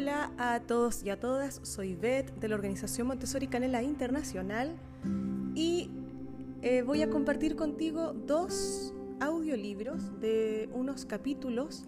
[0.00, 4.74] Hola a todos y a todas, soy Beth de la organización Montessori Canela Internacional
[5.54, 5.90] y
[6.62, 11.84] eh, voy a compartir contigo dos audiolibros de unos capítulos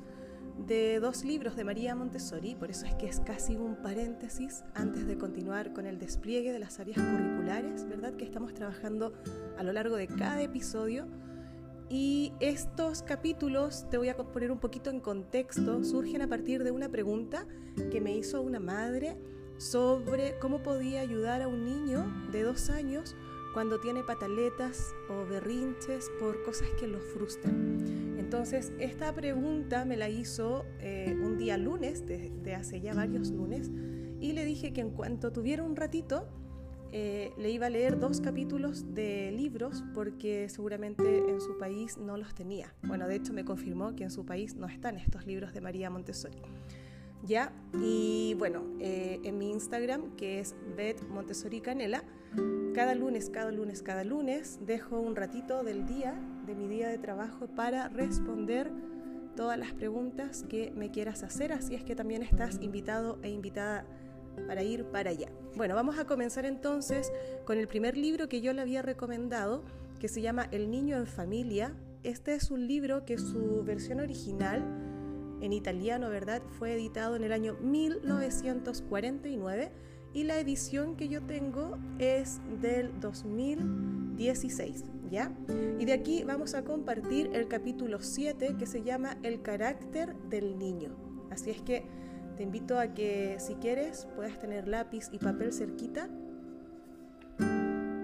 [0.66, 5.06] de dos libros de María Montessori, por eso es que es casi un paréntesis antes
[5.06, 8.12] de continuar con el despliegue de las áreas curriculares, ¿verdad?
[8.12, 9.14] Que estamos trabajando
[9.56, 11.06] a lo largo de cada episodio
[11.92, 16.70] y estos capítulos, te voy a poner un poquito en contexto, surgen a partir de
[16.70, 17.46] una pregunta
[17.90, 19.18] que me hizo una madre
[19.58, 23.14] sobre cómo podía ayudar a un niño de dos años
[23.52, 28.16] cuando tiene pataletas o berrinches por cosas que lo frustran.
[28.18, 33.70] Entonces, esta pregunta me la hizo eh, un día lunes, de hace ya varios lunes,
[34.18, 36.26] y le dije que en cuanto tuviera un ratito,
[36.92, 42.18] eh, le iba a leer dos capítulos de libros porque seguramente en su país no
[42.18, 42.74] los tenía.
[42.82, 45.88] Bueno, de hecho me confirmó que en su país no están estos libros de María
[45.88, 46.42] Montessori.
[47.24, 52.04] Ya, y bueno, eh, en mi Instagram, que es Bet Montessori Canela,
[52.74, 56.14] cada lunes, cada lunes, cada lunes dejo un ratito del día,
[56.46, 58.70] de mi día de trabajo, para responder
[59.36, 61.52] todas las preguntas que me quieras hacer.
[61.52, 63.86] Así es que también estás invitado e invitada
[64.46, 65.28] para ir para allá.
[65.56, 67.12] Bueno, vamos a comenzar entonces
[67.44, 69.62] con el primer libro que yo le había recomendado,
[70.00, 71.74] que se llama El niño en familia.
[72.02, 74.62] Este es un libro que su versión original,
[75.40, 79.72] en italiano, ¿verdad?, fue editado en el año 1949
[80.14, 85.32] y la edición que yo tengo es del 2016, ¿ya?
[85.78, 90.58] Y de aquí vamos a compartir el capítulo 7 que se llama El carácter del
[90.58, 90.96] niño.
[91.30, 91.84] Así es que
[92.36, 96.08] te invito a que si quieres puedas tener lápiz y papel cerquita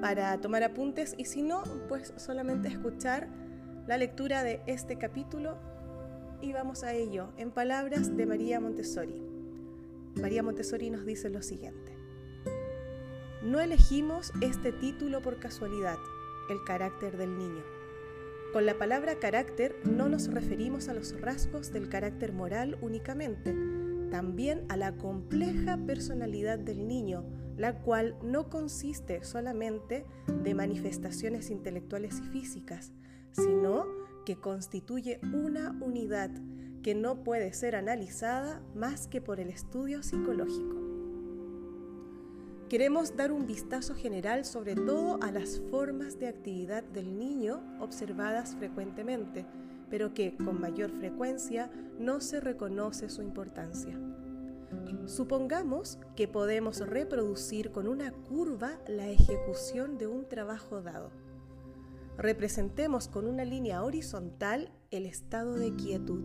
[0.00, 3.28] para tomar apuntes y si no, pues solamente escuchar
[3.86, 5.58] la lectura de este capítulo
[6.40, 9.22] y vamos a ello en palabras de María Montessori.
[10.20, 11.96] María Montessori nos dice lo siguiente.
[13.42, 15.96] No elegimos este título por casualidad,
[16.50, 17.62] el carácter del niño.
[18.52, 23.54] Con la palabra carácter no nos referimos a los rasgos del carácter moral únicamente,
[24.10, 27.24] también a la compleja personalidad del niño,
[27.56, 30.04] la cual no consiste solamente
[30.42, 32.92] de manifestaciones intelectuales y físicas,
[33.32, 33.86] sino
[34.24, 36.30] que constituye una unidad
[36.82, 40.76] que no puede ser analizada más que por el estudio psicológico.
[42.68, 48.56] Queremos dar un vistazo general sobre todo a las formas de actividad del niño observadas
[48.56, 49.46] frecuentemente,
[49.90, 53.98] pero que con mayor frecuencia no se reconoce su importancia.
[55.06, 61.10] Supongamos que podemos reproducir con una curva la ejecución de un trabajo dado.
[62.18, 66.24] Representemos con una línea horizontal el estado de quietud.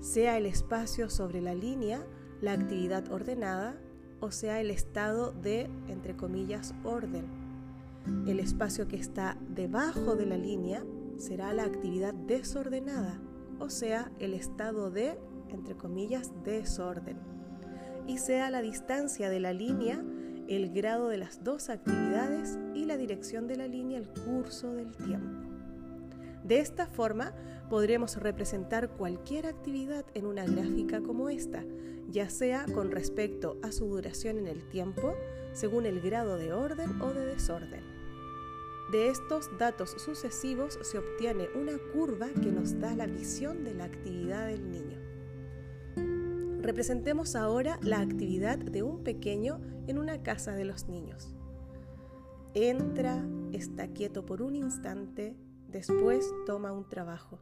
[0.00, 2.04] Sea el espacio sobre la línea
[2.40, 3.76] la actividad ordenada
[4.20, 7.26] o sea el estado de, entre comillas, orden.
[8.26, 10.84] El espacio que está debajo de la línea
[11.16, 13.20] será la actividad desordenada,
[13.58, 15.18] o sea, el estado de,
[15.48, 17.18] entre comillas, desorden.
[18.06, 20.02] Y sea la distancia de la línea
[20.48, 24.92] el grado de las dos actividades y la dirección de la línea el curso del
[24.96, 25.48] tiempo.
[26.44, 27.32] De esta forma
[27.68, 31.64] podremos representar cualquier actividad en una gráfica como esta,
[32.08, 35.14] ya sea con respecto a su duración en el tiempo,
[35.52, 37.95] según el grado de orden o de desorden.
[38.90, 43.84] De estos datos sucesivos se obtiene una curva que nos da la visión de la
[43.84, 44.96] actividad del niño.
[46.62, 51.34] Representemos ahora la actividad de un pequeño en una casa de los niños.
[52.54, 55.36] Entra, está quieto por un instante,
[55.68, 57.40] después toma un trabajo.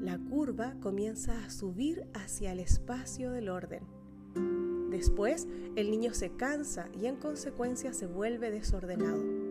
[0.00, 3.84] La curva comienza a subir hacia el espacio del orden.
[4.90, 5.46] Después,
[5.76, 9.47] el niño se cansa y en consecuencia se vuelve desordenado.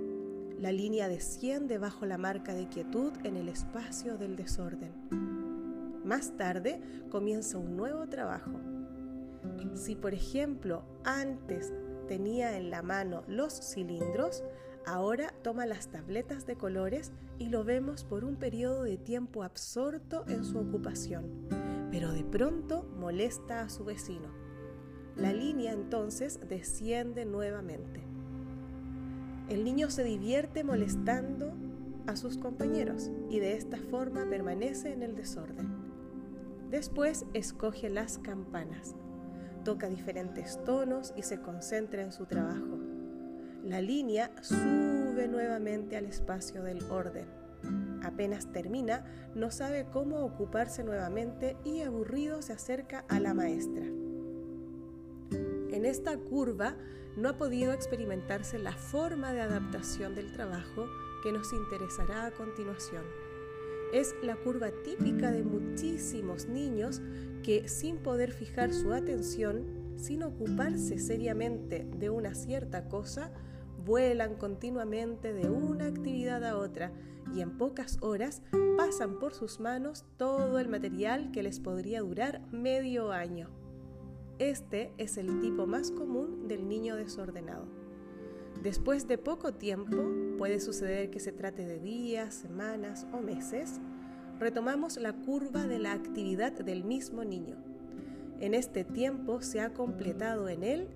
[0.59, 4.91] La línea desciende bajo la marca de quietud en el espacio del desorden.
[6.03, 6.81] Más tarde
[7.11, 8.59] comienza un nuevo trabajo.
[9.75, 11.73] Si por ejemplo antes
[12.07, 14.43] tenía en la mano los cilindros,
[14.87, 20.25] ahora toma las tabletas de colores y lo vemos por un periodo de tiempo absorto
[20.27, 21.47] en su ocupación,
[21.91, 24.29] pero de pronto molesta a su vecino.
[25.15, 28.06] La línea entonces desciende nuevamente.
[29.49, 31.53] El niño se divierte molestando
[32.05, 35.69] a sus compañeros y de esta forma permanece en el desorden.
[36.69, 38.95] Después escoge las campanas,
[39.63, 42.77] toca diferentes tonos y se concentra en su trabajo.
[43.63, 47.27] La línea sube nuevamente al espacio del orden.
[48.03, 53.85] Apenas termina, no sabe cómo ocuparse nuevamente y aburrido se acerca a la maestra.
[55.89, 56.75] Esta curva
[57.15, 60.87] no ha podido experimentarse la forma de adaptación del trabajo
[61.23, 63.03] que nos interesará a continuación.
[63.93, 67.01] Es la curva típica de muchísimos niños
[67.43, 69.63] que sin poder fijar su atención,
[69.95, 73.31] sin ocuparse seriamente de una cierta cosa,
[73.85, 76.91] vuelan continuamente de una actividad a otra
[77.33, 78.41] y en pocas horas
[78.75, 83.66] pasan por sus manos todo el material que les podría durar medio año.
[84.39, 87.65] Este es el tipo más común del niño desordenado.
[88.61, 89.97] Después de poco tiempo,
[90.37, 93.79] puede suceder que se trate de días, semanas o meses,
[94.39, 97.55] retomamos la curva de la actividad del mismo niño.
[98.39, 100.87] En este tiempo se ha completado en él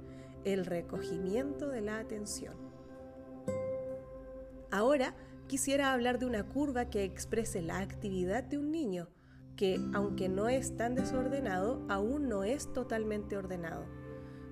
[0.43, 2.55] el recogimiento de la atención.
[4.69, 5.15] Ahora
[5.47, 9.07] quisiera hablar de una curva que exprese la actividad de un niño,
[9.56, 13.86] que aunque no es tan desordenado, aún no es totalmente ordenado.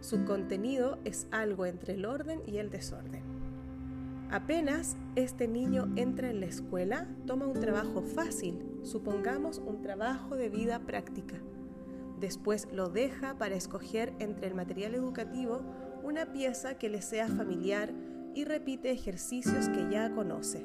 [0.02, 3.24] Su contenido es algo entre el orden y el desorden.
[4.32, 10.50] Apenas este niño entra en la escuela, toma un trabajo fácil, supongamos un trabajo de
[10.50, 11.36] vida práctica.
[12.20, 15.62] Después lo deja para escoger entre el material educativo
[16.04, 17.92] una pieza que le sea familiar
[18.36, 20.64] y repite ejercicios que ya conoce.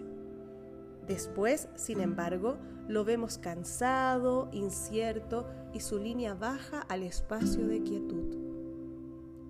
[1.07, 2.59] Después, sin embargo,
[2.89, 8.37] lo vemos cansado, incierto y su línea baja al espacio de quietud.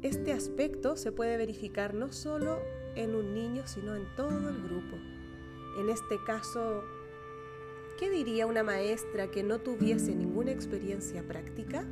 [0.02, 2.60] Este aspecto se puede verificar no solo
[2.94, 4.96] en un niño, sino en todo el grupo.
[5.78, 6.84] En este caso,
[7.98, 11.84] ¿qué diría una maestra que no tuviese ninguna experiencia práctica?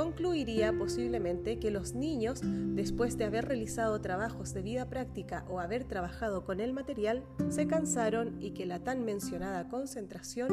[0.00, 5.84] Concluiría posiblemente que los niños, después de haber realizado trabajos de vida práctica o haber
[5.84, 10.48] trabajado con el material, se cansaron y que la tan mencionada concentración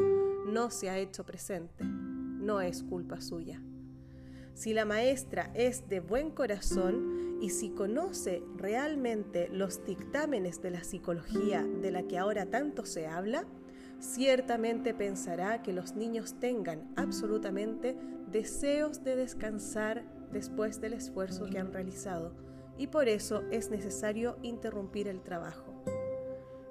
[0.51, 1.85] no se ha hecho presente.
[1.85, 3.61] No es culpa suya.
[4.53, 10.83] Si la maestra es de buen corazón y si conoce realmente los dictámenes de la
[10.83, 13.45] psicología de la que ahora tanto se habla,
[13.99, 17.97] ciertamente pensará que los niños tengan absolutamente
[18.31, 22.33] deseos de descansar después del esfuerzo que han realizado
[22.77, 25.73] y por eso es necesario interrumpir el trabajo.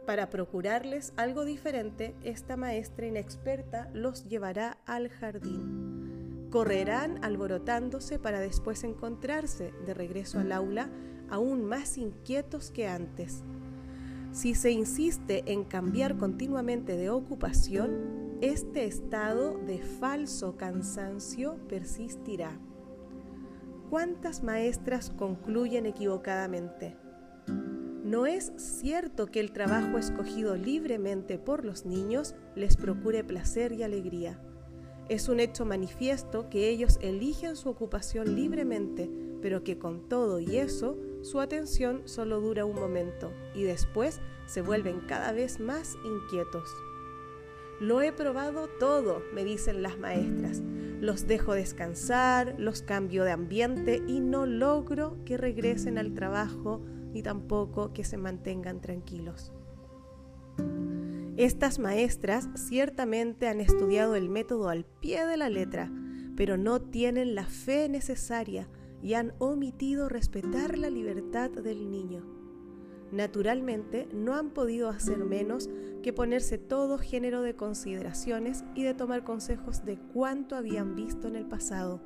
[0.06, 6.48] Para procurarles algo diferente, esta maestra inexperta los llevará al jardín.
[6.50, 10.90] Correrán alborotándose para después encontrarse de regreso al aula
[11.28, 13.42] aún más inquietos que antes
[14.36, 22.60] si se insiste en cambiar continuamente de ocupación, este estado de falso cansancio persistirá.
[23.88, 26.98] ¿Cuántas maestras concluyen equivocadamente?
[28.04, 33.84] No es cierto que el trabajo escogido libremente por los niños les procure placer y
[33.84, 34.38] alegría.
[35.08, 39.10] Es un hecho manifiesto que ellos eligen su ocupación libremente,
[39.40, 44.62] pero que con todo y eso su atención solo dura un momento y después se
[44.62, 46.68] vuelven cada vez más inquietos.
[47.80, 50.62] Lo he probado todo, me dicen las maestras.
[51.00, 56.80] Los dejo descansar, los cambio de ambiente y no logro que regresen al trabajo
[57.12, 59.52] ni tampoco que se mantengan tranquilos.
[61.36, 65.92] Estas maestras ciertamente han estudiado el método al pie de la letra,
[66.34, 68.68] pero no tienen la fe necesaria
[69.06, 72.24] y han omitido respetar la libertad del niño.
[73.12, 75.70] Naturalmente, no han podido hacer menos
[76.02, 81.36] que ponerse todo género de consideraciones y de tomar consejos de cuánto habían visto en
[81.36, 82.00] el pasado.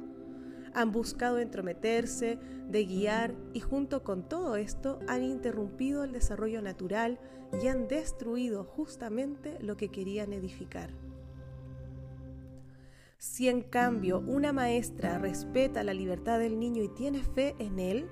[0.75, 2.39] Han buscado entrometerse,
[2.69, 7.19] de guiar y junto con todo esto han interrumpido el desarrollo natural
[7.63, 10.91] y han destruido justamente lo que querían edificar.
[13.21, 18.09] Si en cambio una maestra respeta la libertad del niño y tiene fe en él,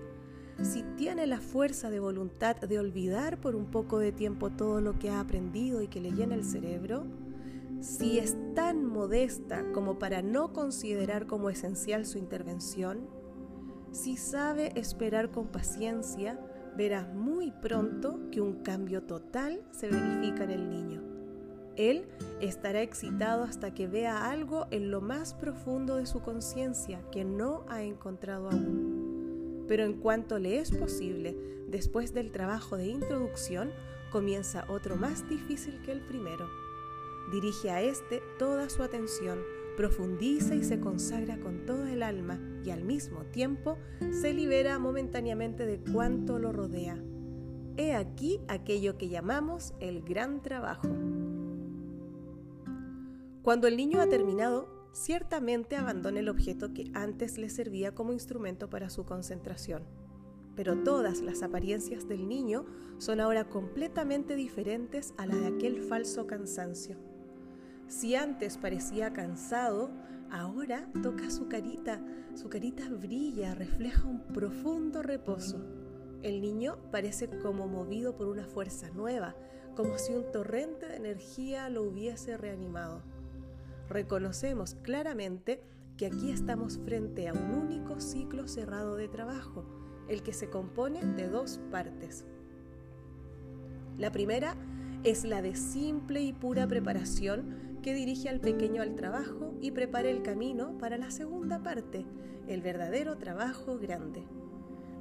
[0.61, 4.99] si tiene la fuerza de voluntad de olvidar por un poco de tiempo todo lo
[4.99, 7.07] que ha aprendido y que le llena el cerebro,
[7.81, 13.09] si es tan modesta como para no considerar como esencial su intervención,
[13.93, 16.39] si sabe esperar con paciencia,
[16.77, 21.08] verá muy pronto que un cambio total se verifica en el niño.
[21.79, 22.07] Él
[22.41, 27.65] estará excitado hasta que vea algo en lo más profundo de su conciencia que no
[27.69, 29.65] ha encontrado aún.
[29.69, 31.37] Pero en cuanto le es posible,
[31.69, 33.71] después del trabajo de introducción,
[34.11, 36.49] comienza otro más difícil que el primero.
[37.31, 39.39] Dirige a este toda su atención,
[39.77, 43.79] profundiza y se consagra con toda el alma y al mismo tiempo
[44.11, 47.01] se libera momentáneamente de cuanto lo rodea.
[47.77, 50.89] He aquí aquello que llamamos el gran trabajo.
[53.49, 58.69] Cuando el niño ha terminado, ciertamente abandona el objeto que antes le servía como instrumento
[58.69, 59.85] para su concentración.
[60.55, 62.67] Pero todas las apariencias del niño
[62.99, 66.99] son ahora completamente diferentes a la de aquel falso cansancio.
[67.87, 69.93] Si antes parecía cansado,
[70.31, 75.65] ahora toca su carita, su carita brilla, refleja un profundo reposo.
[76.21, 79.35] El niño parece como movido por una fuerza nueva,
[79.75, 83.03] como si un torrente de energía lo hubiese reanimado
[83.89, 85.61] reconocemos claramente
[85.97, 89.65] que aquí estamos frente a un único ciclo cerrado de trabajo,
[90.09, 92.25] el que se compone de dos partes.
[93.99, 94.55] La primera
[95.03, 100.09] es la de simple y pura preparación que dirige al pequeño al trabajo y prepara
[100.09, 102.07] el camino para la segunda parte,
[102.47, 104.25] el verdadero trabajo grande.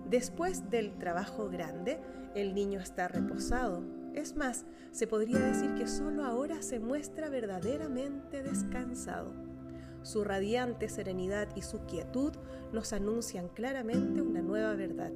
[0.09, 1.99] Después del trabajo grande,
[2.33, 3.83] el niño está reposado,
[4.17, 9.31] es más, se podría decir que solo ahora se muestra verdaderamente descansado.
[10.03, 12.33] Su radiante serenidad y su quietud
[12.73, 15.11] nos anuncian claramente una nueva verdad.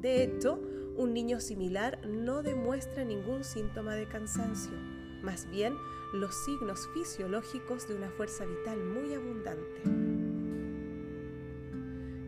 [0.00, 0.60] De hecho,
[0.96, 4.76] un niño similar no demuestra ningún síntoma de cansancio,
[5.22, 5.74] más bien
[6.12, 10.19] los signos fisiológicos de una fuerza vital muy abundante.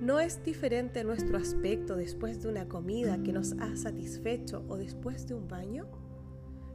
[0.03, 5.29] ¿No es diferente nuestro aspecto después de una comida que nos ha satisfecho o después
[5.29, 5.87] de un baño?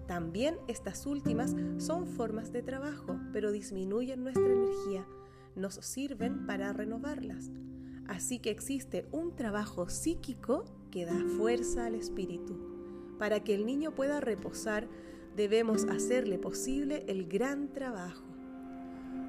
[0.07, 5.05] También estas últimas son formas de trabajo, pero disminuyen nuestra energía,
[5.57, 7.51] nos sirven para renovarlas.
[8.07, 12.57] Así que existe un trabajo psíquico que da fuerza al espíritu.
[13.19, 14.87] Para que el niño pueda reposar,
[15.35, 18.23] debemos hacerle posible el gran trabajo.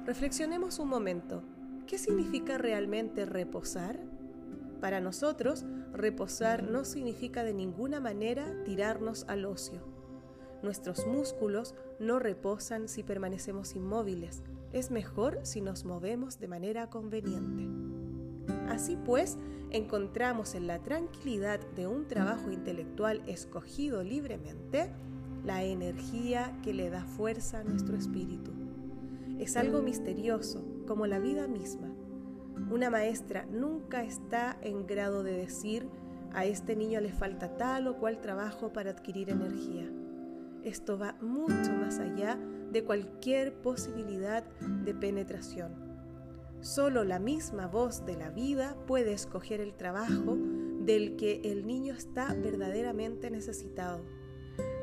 [0.05, 1.43] Reflexionemos un momento.
[1.89, 3.99] ¿Qué significa realmente reposar?
[4.79, 9.81] Para nosotros, reposar no significa de ninguna manera tirarnos al ocio.
[10.61, 14.43] Nuestros músculos no reposan si permanecemos inmóviles.
[14.71, 17.67] Es mejor si nos movemos de manera conveniente.
[18.67, 19.39] Así pues,
[19.71, 24.91] encontramos en la tranquilidad de un trabajo intelectual escogido libremente
[25.43, 28.58] la energía que le da fuerza a nuestro espíritu.
[29.39, 31.95] Es algo misterioso, como la vida misma.
[32.69, 35.89] Una maestra nunca está en grado de decir
[36.33, 39.89] a este niño le falta tal o cual trabajo para adquirir energía.
[40.63, 42.37] Esto va mucho más allá
[42.71, 44.43] de cualquier posibilidad
[44.83, 45.73] de penetración.
[46.59, 50.37] Solo la misma voz de la vida puede escoger el trabajo
[50.81, 54.03] del que el niño está verdaderamente necesitado.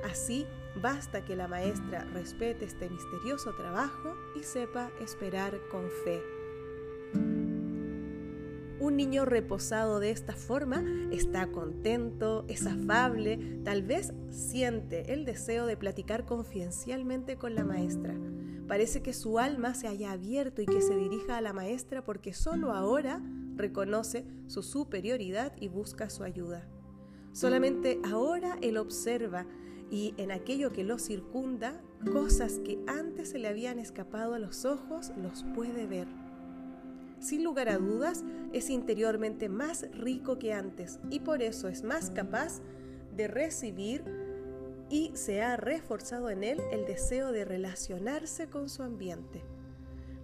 [0.03, 0.47] Así,
[0.81, 6.23] basta que la maestra respete este misterioso trabajo y sepa esperar con fe.
[8.79, 15.67] Un niño reposado de esta forma está contento, es afable, tal vez siente el deseo
[15.67, 18.15] de platicar confidencialmente con la maestra.
[18.69, 22.35] Parece que su alma se haya abierto y que se dirija a la maestra porque
[22.35, 23.23] solo ahora
[23.55, 26.69] reconoce su superioridad y busca su ayuda.
[27.33, 29.47] Solamente ahora él observa
[29.91, 31.81] y en aquello que lo circunda,
[32.13, 36.09] cosas que antes se le habían escapado a los ojos, los puede ver.
[37.19, 42.11] Sin lugar a dudas, es interiormente más rico que antes y por eso es más
[42.11, 42.61] capaz
[43.17, 44.05] de recibir
[44.89, 49.43] y se ha reforzado en él el deseo de relacionarse con su ambiente.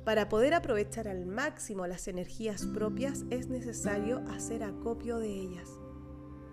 [0.04, 5.81] Para poder aprovechar al máximo las energías propias es necesario hacer acopio de ellas.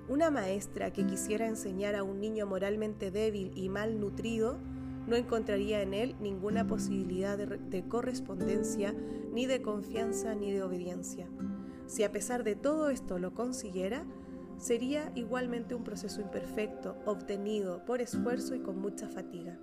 [0.09, 4.57] Una maestra que quisiera enseñar a un niño moralmente débil y malnutrido
[5.05, 8.95] no encontraría en él ninguna posibilidad de, correspondencia,
[9.31, 11.27] ni de confianza, ni de obediencia.
[11.85, 14.03] Si a pesar de todo esto lo consiguiera,
[14.57, 19.59] sería igualmente un proceso imperfecto, obtenido por esfuerzo y con mucha fatiga.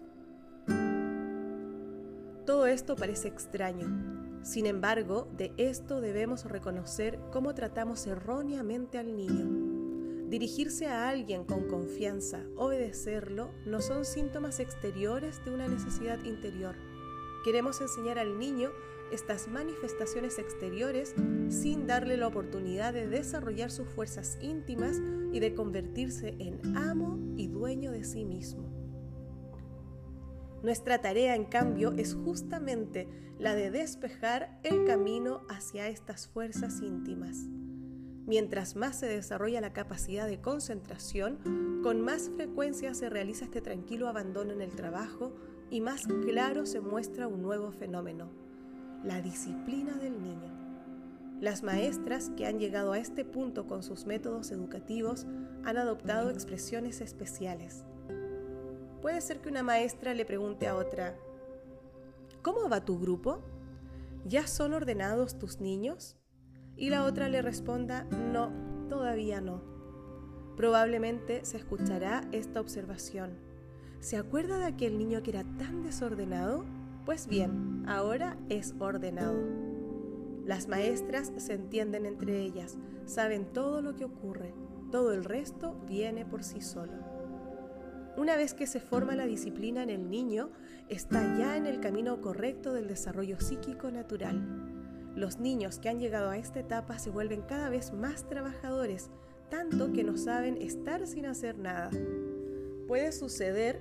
[2.47, 4.41] Todo esto parece extraño.
[4.43, 9.66] Sin embargo, de esto debemos reconocer cómo tratamos erróneamente al niño.
[10.29, 16.75] Dirigirse a alguien con confianza, obedecerlo, no son síntomas exteriores de una necesidad interior.
[17.45, 18.71] Queremos enseñar al niño
[19.13, 21.15] estas manifestaciones exteriores
[21.49, 25.01] sin darle la oportunidad de desarrollar sus fuerzas íntimas
[25.33, 28.69] y de convertirse en amo y dueño de sí mismo.
[30.65, 33.07] Nuestra tarea, en cambio, es justamente
[33.39, 37.47] la de despejar el camino hacia estas fuerzas íntimas.
[38.27, 44.09] Mientras más se desarrolla la capacidad de concentración, con más frecuencia se realiza este tranquilo
[44.09, 45.33] abandono en el trabajo
[45.71, 48.31] y más claro se muestra un nuevo fenómeno,
[49.05, 50.53] la disciplina del niño.
[51.41, 55.27] Las maestras que han llegado a este punto con sus métodos educativos
[55.65, 57.85] han adoptado expresiones especiales.
[59.03, 61.17] Puede ser que una maestra le pregunte a otra,
[62.43, 63.43] ¿Cómo va tu grupo?
[64.25, 66.17] ¿ya son ordenados tus niños?
[66.77, 68.51] Y la otra le responda, no,
[68.89, 69.63] todavía no.
[70.57, 73.39] Probablemente se escuchará esta observación.
[74.01, 76.65] ¿Se acuerda de aquel niño que era tan desordenado?
[77.05, 79.39] Pues bien, ahora es ordenado.
[80.45, 84.55] Las maestras se entienden entre ellas, saben todo lo que ocurre,
[84.93, 86.93] todo el resto viene por sí solo.
[88.17, 90.51] Una vez que se forma la disciplina en el niño,
[90.89, 94.66] está ya en el camino correcto del desarrollo psíquico natural.
[95.17, 99.09] Los niños que han llegado a esta etapa se vuelven cada vez más trabajadores,
[99.49, 101.89] tanto que no saben estar sin hacer nada.
[102.87, 103.81] Puede suceder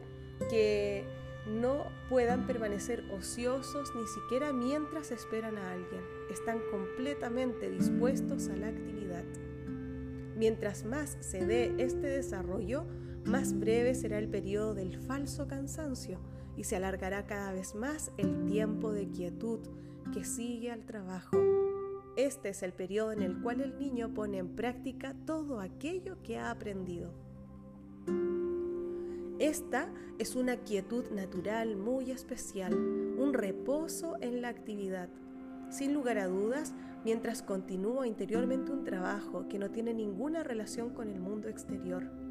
[0.50, 1.04] que
[1.46, 6.02] no puedan permanecer ociosos ni siquiera mientras esperan a alguien.
[6.32, 9.26] Están completamente dispuestos a la actividad.
[10.38, 12.86] Mientras más se dé este desarrollo,
[13.26, 16.18] más breve será el periodo del falso cansancio
[16.56, 19.60] y se alargará cada vez más el tiempo de quietud
[20.14, 21.38] que sigue al trabajo.
[22.18, 26.38] Este es el periodo en el cual el niño pone en práctica todo aquello que
[26.38, 27.12] ha aprendido.
[29.40, 35.10] Esta es una quietud natural muy especial, un reposo en la actividad.
[35.70, 41.10] Sin lugar a dudas, mientras continúa interiormente un trabajo que no tiene ninguna relación con
[41.10, 42.25] el mundo exterior.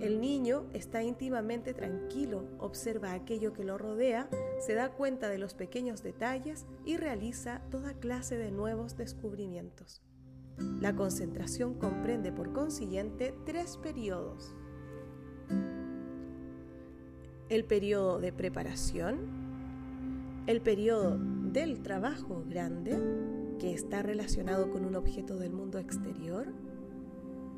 [0.00, 4.28] El niño está íntimamente tranquilo, observa aquello que lo rodea,
[4.60, 10.02] se da cuenta de los pequeños detalles y realiza toda clase de nuevos descubrimientos.
[10.80, 14.54] La concentración comprende por consiguiente tres periodos
[17.48, 19.18] el periodo de preparación,
[20.46, 22.98] el periodo del trabajo grande,
[23.58, 26.48] que está relacionado con un objeto del mundo exterior,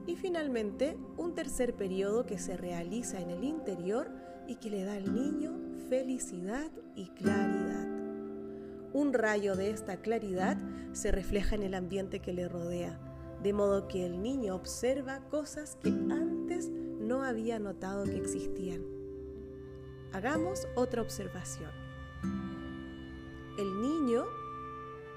[0.06, 4.10] y finalmente un tercer periodo que se realiza en el interior
[4.46, 5.52] y que le da al niño
[5.88, 7.86] felicidad y claridad.
[8.92, 10.56] Un rayo de esta claridad
[10.92, 12.98] se refleja en el ambiente que le rodea,
[13.42, 18.82] de modo que el niño observa cosas que antes no había notado que existían.
[20.12, 21.70] Hagamos otra observación.
[23.58, 24.24] El niño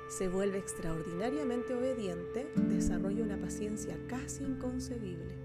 [0.09, 5.35] se vuelve extraordinariamente obediente, desarrolla una paciencia casi inconcebible.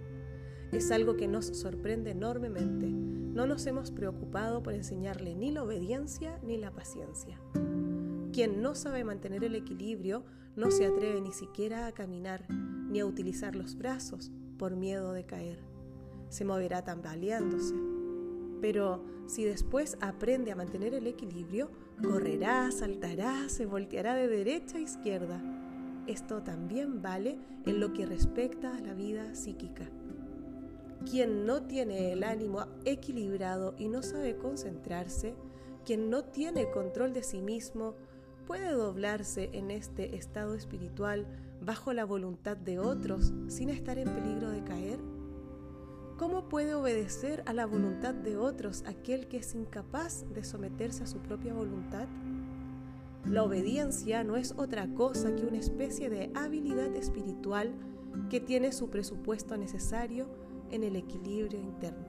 [0.72, 2.88] Es algo que nos sorprende enormemente.
[2.88, 7.38] No nos hemos preocupado por enseñarle ni la obediencia ni la paciencia.
[8.32, 10.24] Quien no sabe mantener el equilibrio
[10.56, 15.24] no se atreve ni siquiera a caminar ni a utilizar los brazos por miedo de
[15.24, 15.58] caer.
[16.30, 17.74] Se moverá tambaleándose.
[18.64, 21.70] Pero si después aprende a mantener el equilibrio,
[22.02, 25.38] correrá, saltará, se volteará de derecha a izquierda.
[26.06, 29.90] Esto también vale en lo que respecta a la vida psíquica.
[31.04, 35.34] Quien no tiene el ánimo equilibrado y no sabe concentrarse,
[35.84, 37.96] quien no tiene control de sí mismo,
[38.46, 41.26] puede doblarse en este estado espiritual
[41.60, 45.13] bajo la voluntad de otros sin estar en peligro de caer.
[46.16, 51.08] ¿Cómo puede obedecer a la voluntad de otros aquel que es incapaz de someterse a
[51.08, 52.06] su propia voluntad?
[53.24, 57.74] La obediencia no es otra cosa que una especie de habilidad espiritual
[58.30, 60.28] que tiene su presupuesto necesario
[60.70, 62.06] en el equilibrio interno.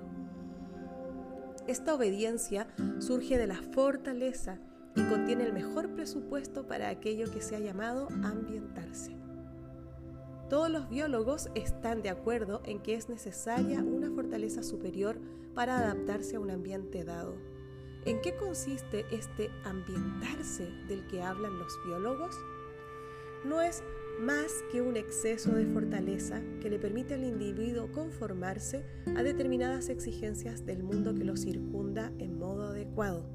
[1.67, 2.67] Esta obediencia
[2.99, 4.59] surge de la fortaleza
[4.95, 9.24] y contiene el mejor presupuesto para aquello que se ha llamado ambientarse.
[10.49, 15.17] Todos los biólogos están de acuerdo en que es necesaria una fortaleza superior
[15.55, 17.35] para adaptarse a un ambiente dado.
[18.05, 22.35] ¿En qué consiste este ambientarse del que hablan los biólogos?
[23.43, 23.81] No es
[24.19, 30.63] más que un exceso de fortaleza que le permite al individuo conformarse a determinadas exigencias
[30.63, 33.25] del mundo que lo circunda en modo adecuado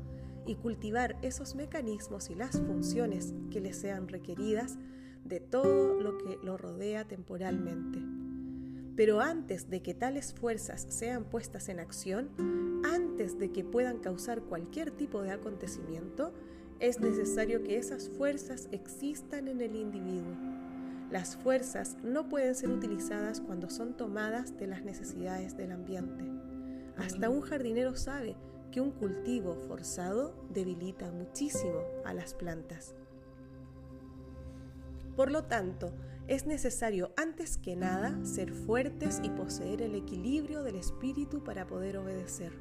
[0.47, 4.79] y cultivar esos mecanismos y las funciones que le sean requeridas
[5.31, 8.01] de todo lo que lo rodea temporalmente.
[8.97, 12.29] Pero antes de que tales fuerzas sean puestas en acción,
[12.85, 16.35] antes de que puedan causar cualquier tipo de acontecimiento,
[16.81, 20.35] es necesario que esas fuerzas existan en el individuo.
[21.11, 26.25] Las fuerzas no pueden ser utilizadas cuando son tomadas de las necesidades del ambiente.
[26.97, 28.37] Hasta un jardinero sabe
[28.71, 32.95] que un cultivo forzado debilita muchísimo a las plantas.
[35.21, 35.93] Por lo tanto,
[36.29, 41.99] es necesario antes que nada ser fuertes y poseer el equilibrio del espíritu para poder
[41.99, 42.55] obedecer.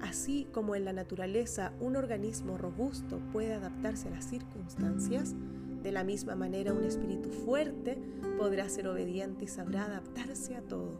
[0.00, 5.34] Así como en la naturaleza un organismo robusto puede adaptarse a las circunstancias,
[5.82, 7.98] de la misma manera un espíritu fuerte
[8.38, 10.96] podrá ser obediente y sabrá adaptarse a todo.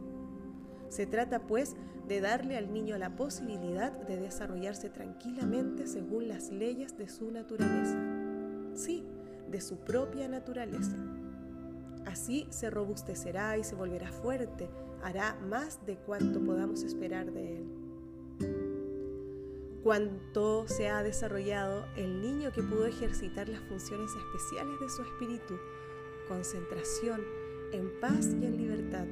[0.89, 6.97] Se trata pues de darle al niño la posibilidad de desarrollarse tranquilamente según las leyes
[6.97, 7.97] de su naturaleza.
[8.73, 9.05] Sí,
[9.49, 10.97] de su propia naturaleza.
[12.05, 14.69] Así se robustecerá y se volverá fuerte,
[15.01, 17.67] hará más de cuanto podamos esperar de él.
[19.83, 25.59] Cuanto se ha desarrollado el niño que pudo ejercitar las funciones especiales de su espíritu,
[26.27, 27.21] concentración,
[27.71, 29.05] en paz y en libertad.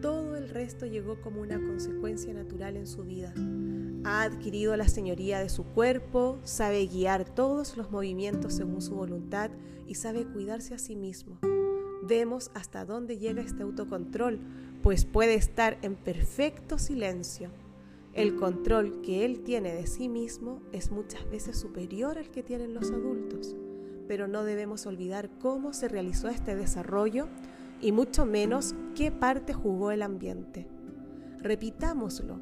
[0.00, 3.32] Todo el resto llegó como una consecuencia natural en su vida.
[4.06, 9.50] Ha adquirido la señoría de su cuerpo, sabe guiar todos los movimientos según su voluntad
[9.84, 11.40] y sabe cuidarse a sí mismo.
[12.04, 14.38] Vemos hasta dónde llega este autocontrol,
[14.80, 17.50] pues puede estar en perfecto silencio.
[18.12, 22.74] El control que él tiene de sí mismo es muchas veces superior al que tienen
[22.74, 23.56] los adultos,
[24.06, 27.26] pero no debemos olvidar cómo se realizó este desarrollo
[27.80, 30.68] y mucho menos qué parte jugó el ambiente.
[31.40, 32.38] Repitámoslo,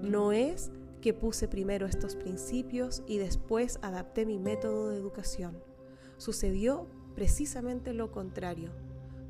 [0.00, 0.70] no es
[1.00, 5.58] que puse primero estos principios y después adapté mi método de educación.
[6.16, 8.70] Sucedió precisamente lo contrario.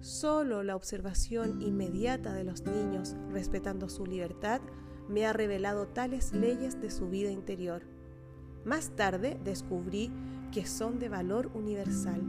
[0.01, 4.61] Solo la observación inmediata de los niños, respetando su libertad,
[5.09, 7.83] me ha revelado tales leyes de su vida interior.
[8.65, 10.13] Más tarde descubrí
[10.53, 12.23] que son de valor universal.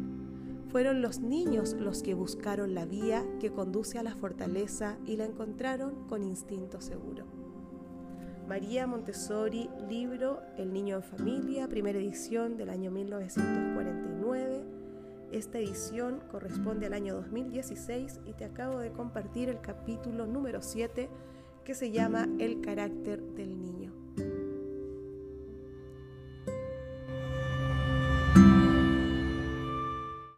[0.70, 5.26] Fueron los niños los que buscaron la vía que conduce a la fortaleza y la
[5.26, 7.39] encontraron con instinto seguro.
[8.50, 14.64] María Montessori, libro El niño en familia, primera edición del año 1949.
[15.32, 21.12] Esta edición corresponde al año 2016 y te acabo de compartir el capítulo número 7
[21.64, 23.89] que se llama El carácter del niño.